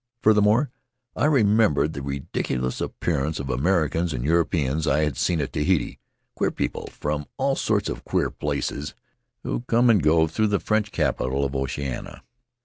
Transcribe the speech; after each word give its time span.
Further 0.23 0.41
more, 0.41 0.71
I 1.15 1.25
remembered 1.25 1.93
the 1.93 2.01
ridiculous 2.01 2.81
appearance 2.81 3.39
of 3.39 3.51
Americans 3.51 4.13
and 4.13 4.25
Europeans 4.25 4.87
I 4.87 5.03
had 5.03 5.15
seen 5.15 5.39
at 5.39 5.53
Tahiti— 5.53 5.99
queer 6.35 6.49
people 6.49 6.89
from 6.91 7.27
all 7.37 7.55
sorts 7.55 7.87
of 7.87 8.03
queer 8.03 8.31
places, 8.31 8.95
who 9.43 9.59
come 9.67 9.91
and 9.91 10.01
go 10.01 10.25
through 10.25 10.47
the 10.47 10.57
capital 10.57 11.45
of 11.45 11.51
French 11.53 11.77
Oceania. 11.77 12.23